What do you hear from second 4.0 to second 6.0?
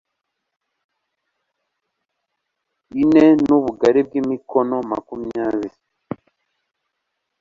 bw imikono makumyabiri